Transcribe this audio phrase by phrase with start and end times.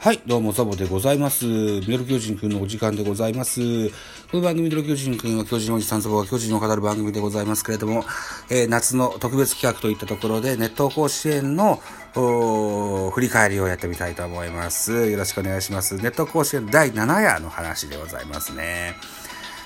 [0.00, 1.44] はい、どうも、ザボでございます。
[1.44, 3.90] ミドル巨人くんのお時間でございます。
[4.30, 8.04] この番組、ミドル巨人くんは巨人おじさんザボが巨人を語る番組でございますけれども、
[8.48, 11.82] えー、夏の特別企画といったところで、熱湯甲子園の
[12.14, 15.10] 振り返りをやってみたいと思います。
[15.10, 15.96] よろしくお願いします。
[15.96, 18.94] 熱湯甲子園第7夜の話でございますね。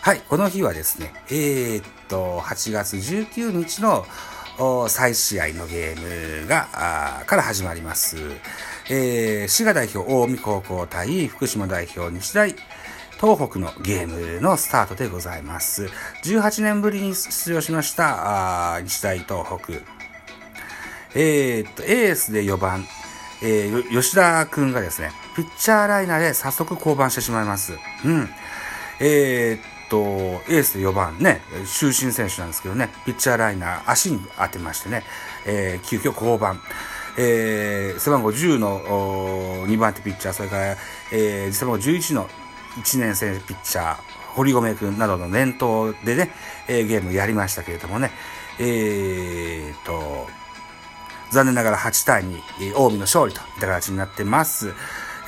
[0.00, 4.06] はい、この日はですね、えー、っと、8月19日の
[4.88, 8.16] 再試合のゲームが、から始まります。
[8.90, 12.54] えー、滋賀代表大見高校対福島代表日大
[13.20, 15.88] 東北のゲームのスタートでございます。
[16.24, 19.74] 18年ぶりに出場しました日大東北。
[21.14, 22.84] えー、っと、エースで4番、
[23.42, 27.74] えー、吉田くんがですね、ピッチャーライナーで早速降板してしまいます。
[28.04, 28.28] うん。
[28.98, 29.98] えー、っと、
[30.48, 35.04] エースで4番ね、終身選手なんですけどね、ピッチャーライナー足に当てましてね、
[35.44, 36.56] えー、急遽降板。
[37.18, 40.76] えー、背番号10の2番手ピッチャー、それから、
[41.12, 42.26] えー、背番号11の
[42.82, 44.00] 1年生ピッチャー、
[44.34, 46.30] 堀米君などの念頭でね、
[46.68, 48.12] えー、ゲームやりましたけれどもね、
[48.58, 50.26] えー、と、
[51.30, 54.72] 残念ながら8対2、近江の勝利といった形になってます。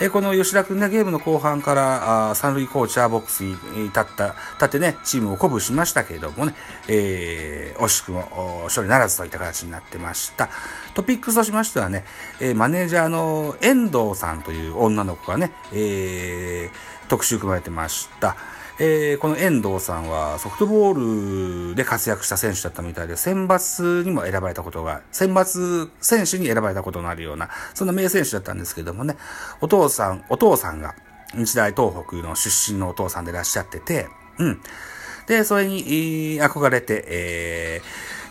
[0.01, 3.53] えこの吉田君が、ゲームの後半からあ三塁コーチャーボックスに
[3.85, 6.55] 立った、立ってね、チームを鼓舞しましたけれどもね、
[6.89, 10.49] えー、惜しくも勝利ならずといった形になってました。
[10.95, 12.05] トピックスとしましてはね、
[12.41, 18.37] えー、マネージャーの遠藤さんという女の子がね、えー、特集組まれてました。
[18.81, 29.17] えー、この遠藤さんはソフトボールで活躍した選手だったみたいで、選抜にも選ばれたことが、選抜選手に選ばれたことのあるような、そんな名選手だったんですけどもね、
[29.61, 30.95] お父さん、お父さんが
[31.35, 34.09] 日大東北の出身のお父さんでいらっしゃってて、
[34.39, 34.61] うん。
[35.27, 37.83] で、それに憧れて、え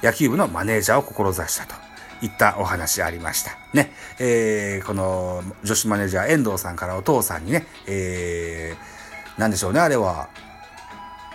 [0.02, 1.75] ー、野球部のマネージャーを志したと。
[2.22, 3.51] いったお話ありました。
[3.73, 3.91] ね。
[4.17, 9.03] えー、この女子マネージャー遠藤さんからお父さんにね、えー、
[9.38, 10.29] なんでしょうね、あれは。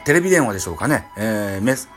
[0.05, 1.07] テレビ電話でしょうかね。
[1.17, 1.89] えー、メス、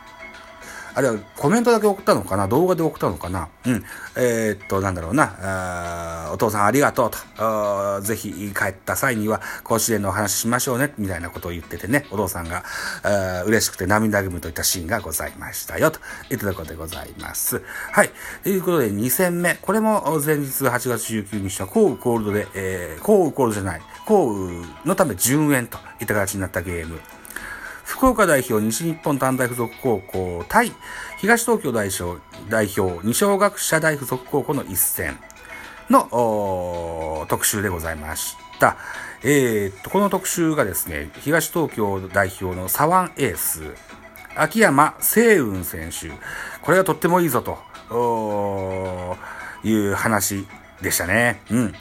[0.94, 2.48] あれはコメントだけ送ったのかな？
[2.48, 3.50] 動画で送ったのかな？
[3.66, 3.84] うん。
[4.18, 6.30] えー、っと、なんだろうな。
[6.34, 8.02] お父さんありがとうと。
[8.02, 10.94] ぜひ帰った際には甲子園のお話しましょうね。
[10.98, 12.06] みたいなことを言っててね。
[12.12, 12.64] お父さんが
[13.46, 15.92] 嬉しくて涙ぐむといったシーンがございましたよ。
[15.92, 17.62] といったところでございます。
[17.92, 18.10] はい。
[18.44, 19.56] ということで2戦目。
[19.56, 23.82] これも前日8月19日の降雨コールドで、えー、降雨コールドじゃない。
[24.06, 27.00] 降雨のため順延といった形になったゲーム。
[28.02, 30.72] 福岡代表西日本短大附属高校対
[31.20, 32.20] 東東京代表
[32.50, 35.20] 代表二小学社大附属高校の一戦
[35.88, 38.76] の特集でございました。
[39.22, 43.76] えー、と、この特集がですね、東東京代表の左腕エース、
[44.36, 46.10] 秋山聖雲選手。
[46.64, 47.60] これがとってもいいぞと、
[49.64, 50.48] いう話
[50.82, 51.44] でしたね。
[51.52, 51.74] うん。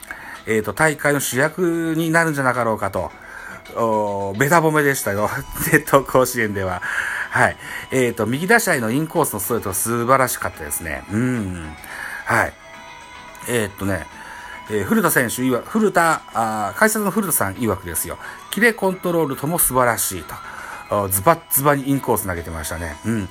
[0.45, 3.11] えっ、と、大会の主役になるんじゃなかろうかと。
[3.77, 5.29] おベタ褒めでしたよ。
[5.71, 6.81] ネット甲子園では。
[7.29, 7.57] はい。
[7.91, 11.03] えっ、ー、と、右打者へのインコースのストレート素晴らしかったですね。
[11.11, 11.75] うん。
[12.25, 12.53] はい。
[13.47, 14.05] えっ、とね、
[14.69, 18.17] えー、古田選手いわ、古田、あ解説の古田さん曰くですよ。
[18.51, 20.35] キレコントロールとも素晴らしいと。
[21.09, 22.97] ズバッズバにインコース投げてましたね。
[23.05, 23.29] うん。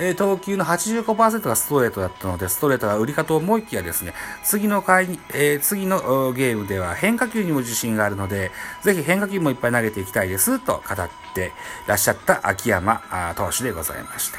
[0.00, 4.14] えー、投球の85%がストレートだったので、ストレートが売りかと思いきやですね、
[4.44, 8.50] 次の回に、えー、次のゲームでは変化球にも自信があるので、
[8.82, 11.52] ぜひ変化球もいっぱい投げていきたいですと語って
[11.86, 13.02] いらっしゃった秋山
[13.36, 14.38] 投手でございました。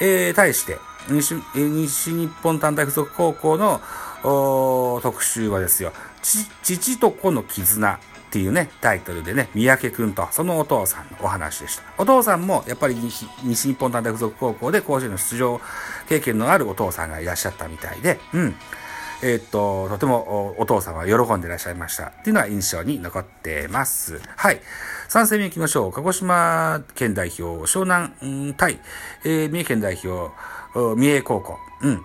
[0.00, 0.78] えー、対して
[1.08, 3.80] 西、西日本短大附属高校の
[5.02, 5.92] 特集はですよ、
[6.22, 7.98] 父と子の絆
[8.32, 11.82] っていうね、タイトルでね、三宅くんとそのお父さんのお話でした。
[11.98, 15.60] お父さんもやっぱり西日本短大附属高校で甲子園の出場
[16.08, 18.54] 経験のあるお父さんがいらっしゃったみたいで、うん。
[19.22, 22.06] えー、っと、とてもお父さんは喜んでいらっしゃいました。
[22.06, 24.18] っていうのは印象に残ってます。
[24.34, 24.62] はい。
[25.10, 25.92] 3戦目行きましょう。
[25.92, 28.80] 鹿児島県代表、湘南対、
[29.24, 30.32] えー、三重県代表、
[30.96, 31.58] 三重高校。
[31.82, 32.02] うん。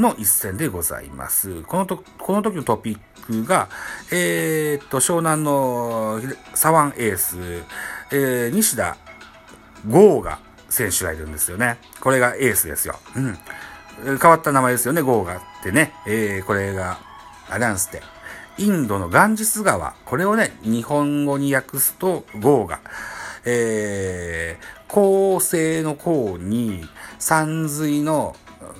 [0.00, 1.62] の一戦でございます。
[1.62, 3.68] このと、この時のトピックが、
[4.10, 6.20] えー、っと、湘南の
[6.54, 7.36] 左腕エース、
[8.10, 8.96] えー、西田
[9.88, 10.38] 豪が
[10.70, 11.78] 選手がいるんですよね。
[12.00, 12.98] これがエースですよ。
[13.14, 13.38] うん。
[14.18, 15.92] 変わった名前ですよね、豪がってね。
[16.06, 16.98] えー、これが、
[17.50, 18.02] あれなんすって。
[18.56, 19.94] インドのガンジス川。
[20.06, 22.80] これをね、日本語に訳すと、豪が。
[23.44, 26.88] えー、構成の項に、
[27.18, 28.34] 山水の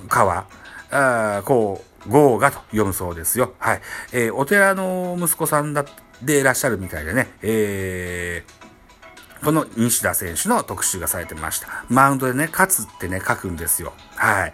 [0.07, 0.45] 川。
[0.91, 3.53] あこう、ゴーガと読むそうですよ。
[3.59, 3.81] はい。
[4.11, 5.85] えー、お寺の息子さんだ
[6.21, 11.67] でいらっしゃるみたいでね、えー、この西田選手の特集がされてました。
[11.89, 13.93] マウンドでね、勝つってね、書くんですよ。
[14.15, 14.53] はい。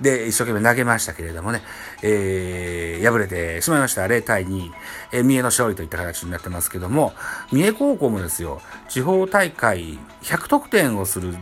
[0.00, 1.62] で、一生懸命投げましたけれどもね、
[2.02, 4.02] えー、敗れてしまいました。
[4.06, 4.70] 0対2、
[5.12, 7.12] えー、三重の勝利といった形になってますけども、
[7.52, 11.34] 三重高校もですよ、地方大会100得点をする、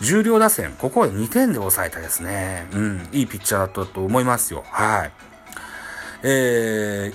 [0.00, 2.66] 重量打線、ここは2点で抑えたですね。
[2.72, 4.64] うん、いいピッチャーだったと思いますよ。
[4.66, 5.12] はい。
[6.22, 7.12] え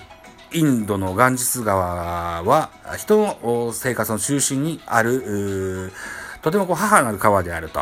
[0.52, 5.92] ー、インドのガンジス川は人の生活の中心にある、
[6.42, 7.82] とてもこう母なる川であると。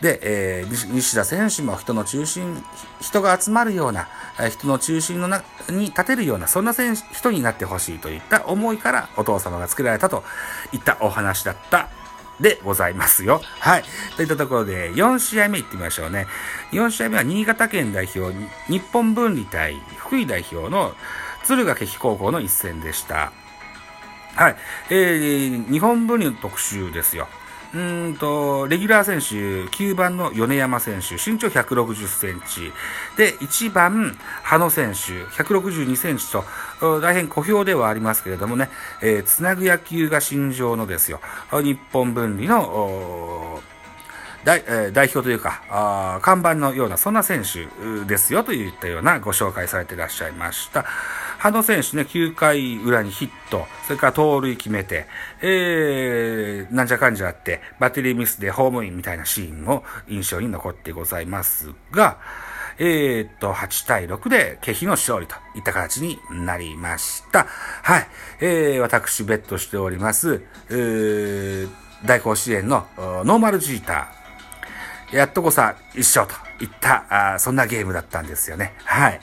[0.00, 2.62] で、えー、西田選手も人の中心、
[3.00, 4.08] 人が集まるような、
[4.50, 10.24] 人の中心のなに立てるような、そんな選手人になってほしいといった思いからお父様が作られたと
[10.72, 11.88] いったお話だった
[12.40, 13.40] でございますよ。
[13.60, 13.84] はい。
[14.16, 16.26] といったところで、4試合目行ってみましょうね。
[16.72, 18.34] 4試合目は新潟県代表、
[18.68, 20.94] 日本分離対福井代表の
[21.42, 23.32] 敦賀気比高校の一戦でした。
[24.34, 24.56] はい。
[24.90, 27.28] えー、日本分離の特集ですよ。
[27.74, 32.72] うんと、レギュラー選手、9番の米山選手、身長160センチ。
[33.16, 36.44] で、1番、羽野選手、162センチと、
[37.00, 38.70] 大変小兵ではありますけれどもね、
[39.02, 43.60] えー、つなぐ野球が心情のですよ、日本分離の、
[44.44, 44.62] 代、
[44.92, 47.66] 代表というかあ、看板のような、そんな選手
[48.04, 50.84] ですよといったようなご紹介されていらっしゃいました。
[51.44, 55.04] 羽野選手ね、9回裏にヒット、それから盗塁決めて、
[55.42, 62.16] えー、なんじゃかんじゃあって、バッテリーミスでホームインみたいなシーンも印象に残ってございますが、
[62.78, 67.46] えー、っと、8対6で、景品の勝利といった形になりました。
[67.82, 68.06] はい。
[68.40, 71.68] えー、私、ベットしております、えー、
[72.06, 75.16] 大甲子園のノーマルジーター。
[75.16, 78.74] やっとこさ一緒といったあ、そんなゲームだったんですよね。
[78.84, 79.20] はい。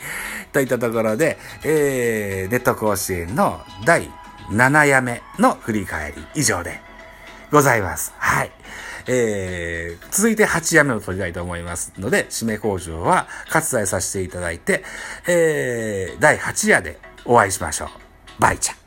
[0.52, 4.10] といったところで、えー、ネット甲子園の第
[4.50, 6.82] 7夜目の振り返り以上で
[7.52, 8.14] ございます。
[8.18, 8.52] はい。
[9.08, 14.84] えー、続いて8夜目を取りたいと思いますので、締め工場は割愛させていただいて、
[15.28, 17.90] えー、第8夜でお会いしましょう。
[18.40, 18.81] バイチャ。